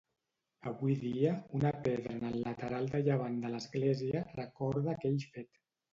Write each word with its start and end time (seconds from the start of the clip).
Avui 0.69 0.93
dia 1.01 1.33
una 1.59 1.73
pedra 1.87 2.15
en 2.15 2.25
el 2.29 2.39
lateral 2.45 2.89
de 2.95 3.03
llevant 3.09 3.37
de 3.45 3.53
l'església 3.57 4.25
recorda 4.41 4.95
aquell 4.99 5.21
fet. 5.29 5.63